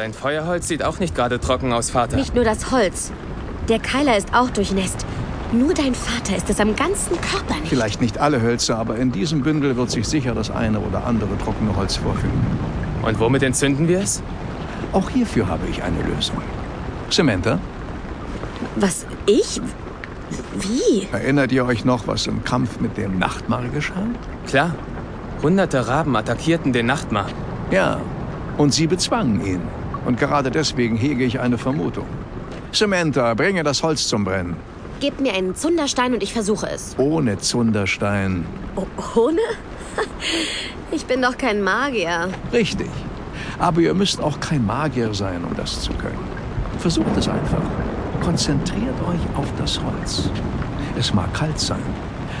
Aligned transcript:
Dein 0.00 0.14
Feuerholz 0.14 0.66
sieht 0.66 0.82
auch 0.82 0.98
nicht 0.98 1.14
gerade 1.14 1.38
trocken 1.40 1.74
aus, 1.74 1.90
Vater. 1.90 2.16
Nicht 2.16 2.34
nur 2.34 2.42
das 2.42 2.70
Holz. 2.70 3.12
Der 3.68 3.78
Keiler 3.78 4.16
ist 4.16 4.32
auch 4.32 4.48
durchnässt. 4.48 5.04
Nur 5.52 5.74
dein 5.74 5.94
Vater 5.94 6.34
ist 6.34 6.48
es 6.48 6.58
am 6.58 6.74
ganzen 6.74 7.20
Körper 7.20 7.56
nicht. 7.60 7.68
Vielleicht 7.68 8.00
nicht 8.00 8.16
alle 8.16 8.40
Hölzer, 8.40 8.78
aber 8.78 8.96
in 8.96 9.12
diesem 9.12 9.42
Bündel 9.42 9.76
wird 9.76 9.90
sich 9.90 10.08
sicher 10.08 10.32
das 10.34 10.50
eine 10.50 10.80
oder 10.80 11.04
andere 11.04 11.36
trockene 11.44 11.76
Holz 11.76 11.96
vorfinden. 11.96 12.58
Und 13.02 13.20
womit 13.20 13.42
entzünden 13.42 13.88
wir 13.88 14.00
es? 14.00 14.22
Auch 14.94 15.10
hierfür 15.10 15.48
habe 15.48 15.66
ich 15.68 15.82
eine 15.82 16.00
Lösung. 16.00 16.40
Samantha, 17.10 17.58
Was, 18.76 19.04
ich? 19.26 19.60
Wie? 20.60 21.08
erinnert 21.12 21.52
ihr 21.52 21.66
euch 21.66 21.84
noch, 21.84 22.06
was 22.06 22.26
im 22.26 22.42
Kampf 22.42 22.80
mit 22.80 22.96
dem 22.96 23.18
Nachtmar 23.18 23.64
geschah? 23.68 24.06
Klar. 24.46 24.74
Hunderte 25.42 25.86
Raben 25.86 26.16
attackierten 26.16 26.72
den 26.72 26.86
Nachtmar. 26.86 27.26
Ja, 27.70 28.00
und 28.56 28.72
sie 28.72 28.86
bezwangen 28.86 29.44
ihn. 29.44 29.79
Und 30.06 30.18
gerade 30.18 30.50
deswegen 30.50 30.96
hege 30.96 31.24
ich 31.24 31.40
eine 31.40 31.58
Vermutung. 31.58 32.06
Samantha, 32.72 33.34
bringe 33.34 33.62
das 33.62 33.82
Holz 33.82 34.06
zum 34.06 34.24
Brennen. 34.24 34.56
Gib 35.00 35.20
mir 35.20 35.34
einen 35.34 35.54
Zunderstein 35.54 36.12
und 36.14 36.22
ich 36.22 36.32
versuche 36.32 36.68
es. 36.68 36.94
Ohne 36.98 37.38
Zunderstein. 37.38 38.44
Oh, 38.76 38.86
ohne? 39.16 39.40
Ich 40.92 41.06
bin 41.06 41.22
doch 41.22 41.38
kein 41.38 41.62
Magier. 41.62 42.28
Richtig. 42.52 42.90
Aber 43.60 43.80
ihr 43.80 43.94
müsst 43.94 44.20
auch 44.20 44.40
kein 44.40 44.66
Magier 44.66 45.14
sein, 45.14 45.44
um 45.44 45.54
das 45.56 45.82
zu 45.82 45.92
können. 45.92 46.18
Versucht 46.78 47.16
es 47.16 47.28
einfach. 47.28 47.62
Konzentriert 48.20 49.00
euch 49.06 49.38
auf 49.38 49.46
das 49.56 49.80
Holz. 49.80 50.30
Es 50.98 51.14
mag 51.14 51.32
kalt 51.32 51.60
sein, 51.60 51.82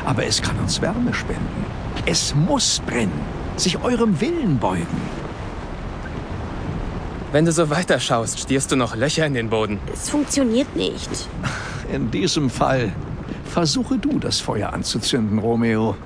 aber 0.04 0.26
es 0.26 0.42
kann 0.42 0.58
uns 0.58 0.82
Wärme 0.82 1.14
spenden. 1.14 1.64
Es 2.06 2.34
muss 2.34 2.82
brennen, 2.86 3.20
sich 3.56 3.80
eurem 3.84 4.20
Willen 4.20 4.58
beugen. 4.58 5.00
Wenn 7.32 7.44
du 7.44 7.52
so 7.52 7.70
weiterschaust, 7.70 8.40
stierst 8.40 8.72
du 8.72 8.76
noch 8.76 8.96
Löcher 8.96 9.24
in 9.24 9.34
den 9.34 9.50
Boden. 9.50 9.78
Es 9.92 10.10
funktioniert 10.10 10.74
nicht. 10.74 11.08
In 11.92 12.10
diesem 12.10 12.50
Fall 12.50 12.92
versuche 13.44 13.98
du, 13.98 14.18
das 14.18 14.40
Feuer 14.40 14.72
anzuzünden, 14.72 15.38
Romeo. 15.38 15.96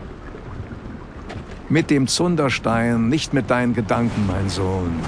Mit 1.69 1.91
dem 1.91 2.08
Zunderstein, 2.08 3.08
nicht 3.08 3.33
mit 3.33 3.50
deinen 3.50 3.75
Gedanken, 3.75 4.27
mein 4.27 4.48
Sohn. 4.50 5.00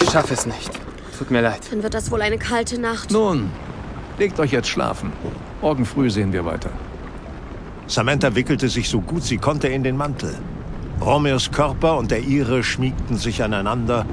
Ich 0.00 0.10
schaffe 0.10 0.34
es 0.34 0.46
nicht. 0.46 0.70
Tut 1.18 1.30
mir 1.30 1.42
leid. 1.42 1.60
Dann 1.70 1.82
wird 1.82 1.94
das 1.94 2.10
wohl 2.10 2.22
eine 2.22 2.38
kalte 2.38 2.78
Nacht. 2.80 3.10
Nun, 3.10 3.50
legt 4.18 4.40
euch 4.40 4.52
jetzt 4.52 4.68
schlafen. 4.68 5.12
Morgen 5.60 5.84
früh 5.84 6.10
sehen 6.10 6.32
wir 6.32 6.44
weiter. 6.44 6.70
Samantha 7.92 8.34
wickelte 8.34 8.70
sich 8.70 8.88
so 8.88 9.02
gut 9.02 9.22
sie 9.22 9.36
konnte 9.36 9.68
in 9.68 9.82
den 9.82 9.98
Mantel. 9.98 10.34
Romeos 11.02 11.50
Körper 11.50 11.98
und 11.98 12.10
der 12.10 12.20
ihre 12.20 12.64
schmiegten 12.64 13.18
sich 13.18 13.42
aneinander 13.42 14.06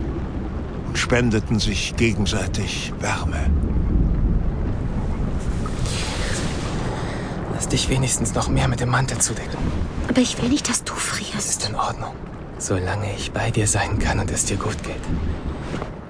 und 0.85 0.97
spendeten 0.97 1.59
sich 1.59 1.95
gegenseitig 1.95 2.91
Wärme. 2.99 3.49
Lass 7.53 7.69
dich 7.69 7.87
wenigstens 7.87 8.35
noch 8.35 8.49
mehr 8.49 8.67
mit 8.67 8.81
dem 8.81 8.89
Mantel 8.89 9.19
zudecken. 9.19 9.57
Aber 10.09 10.19
ich 10.19 10.41
will 10.41 10.49
nicht, 10.49 10.67
dass 10.67 10.83
du 10.83 10.93
Das 10.93 11.01
frierst. 11.01 11.49
ist 11.49 11.69
in 11.69 11.75
Ordnung. 11.75 12.13
Solange 12.57 13.15
ich 13.15 13.31
bei 13.31 13.49
dir 13.49 13.65
sein 13.65 13.97
kann 13.97 14.19
und 14.19 14.29
es 14.29 14.43
dir 14.43 14.57
gut 14.57 14.83
geht. 14.83 14.99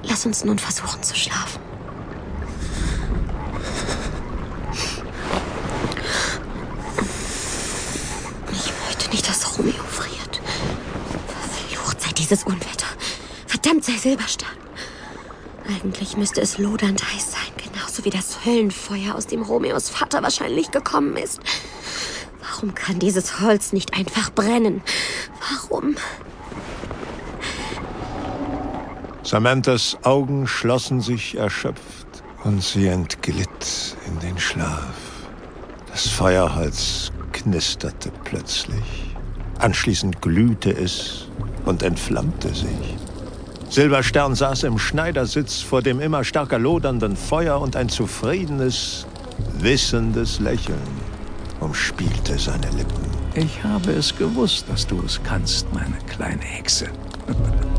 Lass 0.02 0.26
uns 0.26 0.44
nun 0.44 0.58
versuchen 0.58 1.04
zu 1.04 1.16
schlafen. 1.16 1.69
Nicht, 9.12 9.28
dass 9.28 9.58
Romeo 9.58 9.84
friert. 9.84 10.42
Verflucht 11.28 12.02
sei 12.02 12.12
dieses 12.12 12.44
Unwetter. 12.44 12.88
Verdammt 13.48 13.84
sei 13.84 13.94
Silberstern. 13.94 14.50
Eigentlich 15.68 16.18
müsste 16.18 16.42
es 16.42 16.58
lodernd 16.58 17.04
heiß 17.04 17.32
sein, 17.32 17.72
genauso 17.72 18.06
wie 18.06 18.10
das 18.10 18.46
Höllenfeuer, 18.46 19.16
aus 19.16 19.28
dem 19.28 19.42
Romeos 19.42 19.90
Vater 19.90 20.24
wahrscheinlich 20.24 20.72
gekommen 20.72 21.18
ist. 21.18 21.40
Warum 22.42 22.74
kann 22.74 23.00
dieses 23.00 23.40
Holz 23.40 23.74
nicht 23.74 23.94
einfach 23.94 24.32
brennen? 24.32 24.82
Warum? 25.50 25.96
Samanthas 29.24 29.98
Augen 30.04 30.48
schlossen 30.48 31.02
sich 31.02 31.38
erschöpft 31.38 32.08
und 32.44 32.64
sie 32.64 32.88
entglitt 32.88 33.96
in 34.08 34.20
den 34.20 34.40
Schlaf. 34.40 34.96
Das 35.92 36.08
Feuerholz 36.08 37.12
knisterte 37.42 38.12
plötzlich. 38.24 39.16
Anschließend 39.60 40.22
glühte 40.22 40.72
es 40.72 41.28
und 41.66 41.84
entflammte 41.84 42.54
sich. 42.54 42.98
Silberstern 43.70 44.36
saß 44.36 44.64
im 44.64 44.80
Schneidersitz 44.80 45.62
vor 45.62 45.82
dem 45.82 46.00
immer 46.00 46.24
stärker 46.24 46.58
lodernden 46.58 47.16
Feuer 47.16 47.62
und 47.62 47.76
ein 47.76 47.90
zufriedenes, 47.90 49.06
wissendes 49.60 50.40
Lächeln 50.40 51.10
umspielte 51.60 52.38
seine 52.38 52.70
Lippen. 52.72 53.06
Ich 53.36 53.64
habe 53.64 53.92
es 53.92 54.16
gewusst, 54.16 54.66
dass 54.70 54.88
du 54.88 55.02
es 55.06 55.22
kannst, 55.24 55.72
meine 55.74 55.98
kleine 56.08 56.42
Hexe. 56.42 56.88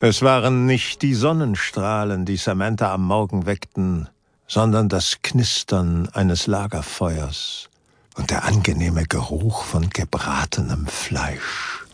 Es 0.00 0.22
waren 0.22 0.64
nicht 0.64 1.02
die 1.02 1.14
Sonnenstrahlen, 1.14 2.24
die 2.24 2.36
Samantha 2.36 2.94
am 2.94 3.04
Morgen 3.04 3.46
weckten, 3.46 4.08
sondern 4.46 4.88
das 4.88 5.16
Knistern 5.22 6.08
eines 6.12 6.46
Lagerfeuers 6.46 7.68
und 8.16 8.30
der 8.30 8.44
angenehme 8.44 9.02
Geruch 9.06 9.64
von 9.64 9.90
gebratenem 9.90 10.86
Fleisch. 10.86 11.84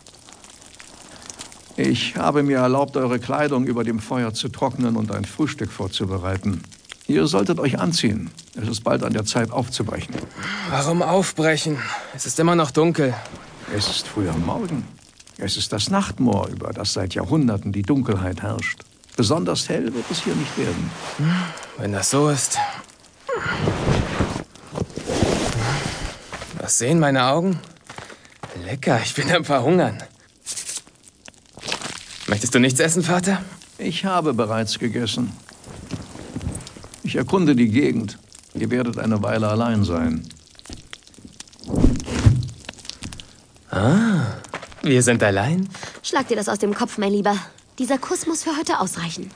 Ich 1.77 2.15
habe 2.15 2.43
mir 2.43 2.59
erlaubt, 2.59 2.95
eure 2.95 3.17
Kleidung 3.17 3.65
über 3.65 3.83
dem 3.83 3.97
Feuer 3.97 4.35
zu 4.35 4.49
trocknen 4.49 4.97
und 4.97 5.11
ein 5.11 5.25
Frühstück 5.25 5.71
vorzubereiten. 5.71 6.61
Ihr 7.07 7.25
solltet 7.25 7.59
euch 7.59 7.79
anziehen. 7.79 8.29
Es 8.53 8.67
ist 8.67 8.83
bald 8.83 9.03
an 9.03 9.13
der 9.13 9.25
Zeit 9.25 9.49
aufzubrechen. 9.49 10.13
Warum 10.69 11.01
aufbrechen? 11.01 11.79
Es 12.13 12.27
ist 12.27 12.39
immer 12.39 12.53
noch 12.53 12.69
dunkel. 12.69 13.15
Es 13.75 13.87
ist 13.87 14.07
früh 14.07 14.29
am 14.29 14.45
Morgen. 14.45 14.85
Es 15.37 15.57
ist 15.57 15.73
das 15.73 15.89
Nachtmoor, 15.89 16.47
über 16.47 16.71
das 16.71 16.93
seit 16.93 17.13
Jahrhunderten 17.13 17.71
die 17.71 17.81
Dunkelheit 17.81 18.41
herrscht. 18.41 18.81
Besonders 19.17 19.67
hell 19.69 19.93
wird 19.93 20.05
es 20.09 20.23
hier 20.23 20.35
nicht 20.35 20.57
werden. 20.57 20.91
Wenn 21.77 21.91
das 21.91 22.09
so 22.09 22.29
ist. 22.29 22.57
Was 26.59 26.77
sehen 26.77 26.99
meine 26.99 27.25
Augen? 27.25 27.59
Lecker, 28.63 28.99
ich 29.03 29.13
bin 29.13 29.31
am 29.31 29.45
Verhungern. 29.45 30.01
Möchtest 32.27 32.55
du 32.55 32.59
nichts 32.59 32.79
essen, 32.79 33.03
Vater? 33.03 33.41
Ich 33.77 34.05
habe 34.05 34.33
bereits 34.33 34.79
gegessen. 34.79 35.31
Ich 37.03 37.15
erkunde 37.17 37.55
die 37.55 37.69
Gegend. 37.69 38.17
Ihr 38.53 38.71
werdet 38.71 38.97
eine 38.97 39.21
Weile 39.21 39.49
allein 39.49 39.83
sein. 39.83 40.27
Wir 44.85 45.01
sind 45.01 45.23
allein? 45.23 45.67
Schlag 46.03 46.27
dir 46.27 46.37
das 46.37 46.47
aus 46.47 46.59
dem 46.59 46.75
Kopf, 46.75 46.99
mein 46.99 47.11
Lieber. 47.11 47.35
Dieser 47.79 47.97
Kuss 47.97 48.27
muss 48.27 48.43
für 48.43 48.55
heute 48.55 48.79
ausreichen. 48.79 49.31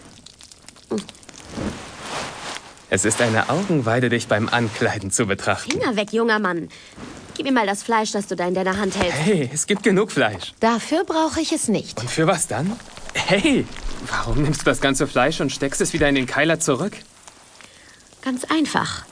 Es 2.91 3.03
ist 3.03 3.19
eine 3.19 3.49
Augenweide, 3.49 4.09
dich 4.09 4.27
beim 4.27 4.47
Ankleiden 4.47 5.09
zu 5.09 5.25
betrachten. 5.25 5.71
Finger 5.71 5.95
weg, 5.95 6.13
junger 6.13 6.37
Mann. 6.37 6.69
Gib 7.35 7.47
mir 7.47 7.51
mal 7.51 7.65
das 7.65 7.81
Fleisch, 7.81 8.11
das 8.11 8.27
du 8.27 8.35
da 8.35 8.47
in 8.47 8.53
deiner 8.53 8.77
Hand 8.77 8.95
hältst. 8.95 9.17
Hey, 9.17 9.49
es 9.51 9.65
gibt 9.65 9.81
genug 9.81 10.11
Fleisch. 10.11 10.53
Dafür 10.59 11.03
brauche 11.03 11.41
ich 11.41 11.51
es 11.51 11.67
nicht. 11.67 11.99
Und 11.99 12.11
für 12.11 12.27
was 12.27 12.45
dann? 12.45 12.79
Hey, 13.15 13.65
warum 14.07 14.43
nimmst 14.43 14.61
du 14.61 14.65
das 14.65 14.81
ganze 14.81 15.07
Fleisch 15.07 15.41
und 15.41 15.51
steckst 15.51 15.81
es 15.81 15.93
wieder 15.93 16.07
in 16.07 16.13
den 16.13 16.27
Keiler 16.27 16.59
zurück? 16.59 16.93
Ganz 18.21 18.43
einfach. 18.43 19.03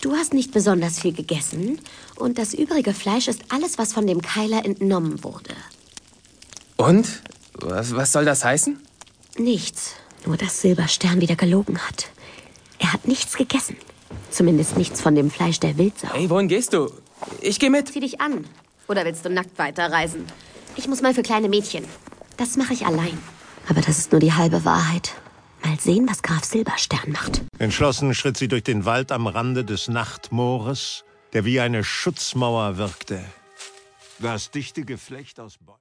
Du 0.00 0.14
hast 0.14 0.32
nicht 0.32 0.52
besonders 0.52 1.00
viel 1.00 1.12
gegessen 1.12 1.80
und 2.14 2.38
das 2.38 2.54
übrige 2.54 2.92
Fleisch 2.92 3.26
ist 3.26 3.42
alles, 3.50 3.78
was 3.78 3.92
von 3.92 4.06
dem 4.06 4.20
Keiler 4.20 4.64
entnommen 4.64 5.22
wurde. 5.24 5.54
Und? 6.76 7.22
Was, 7.54 7.94
was 7.94 8.12
soll 8.12 8.24
das 8.24 8.44
heißen? 8.44 8.80
Nichts. 9.38 9.94
Nur, 10.26 10.36
dass 10.36 10.60
Silberstern 10.60 11.20
wieder 11.20 11.36
gelogen 11.36 11.78
hat. 11.78 12.10
Er 12.78 12.92
hat 12.92 13.06
nichts 13.06 13.36
gegessen. 13.36 13.76
Zumindest 14.30 14.76
nichts 14.76 15.00
von 15.00 15.14
dem 15.14 15.30
Fleisch 15.30 15.60
der 15.60 15.78
Wildsau. 15.78 16.08
Hey, 16.12 16.28
wohin 16.30 16.48
gehst 16.48 16.72
du? 16.72 16.92
Ich 17.40 17.60
gehe 17.60 17.70
mit. 17.70 17.92
Zieh 17.92 18.00
dich 18.00 18.20
an. 18.20 18.44
Oder 18.88 19.04
willst 19.04 19.24
du 19.24 19.30
nackt 19.30 19.58
weiterreisen? 19.58 20.24
Ich 20.76 20.88
muss 20.88 21.02
mal 21.02 21.14
für 21.14 21.22
kleine 21.22 21.48
Mädchen. 21.48 21.84
Das 22.36 22.56
mache 22.56 22.72
ich 22.72 22.86
allein. 22.86 23.18
Aber 23.68 23.80
das 23.80 23.98
ist 23.98 24.12
nur 24.12 24.20
die 24.20 24.32
halbe 24.32 24.64
Wahrheit. 24.64 25.14
Mal 25.64 25.78
sehen, 25.78 26.08
was 26.08 26.22
Graf 26.22 26.44
Silberstern 26.44 27.12
macht. 27.12 27.42
Entschlossen 27.58 28.14
schritt 28.14 28.36
sie 28.36 28.48
durch 28.48 28.64
den 28.64 28.84
Wald 28.84 29.12
am 29.12 29.26
Rande 29.26 29.64
des 29.64 29.88
Nachtmoores, 29.88 31.04
der 31.32 31.44
wie 31.44 31.60
eine 31.60 31.84
Schutzmauer 31.84 32.78
wirkte. 32.78 33.24
Das 34.18 34.50
dichte 34.50 34.84
Geflecht 34.84 35.38
aus 35.38 35.56
Bäumen. 35.58 35.70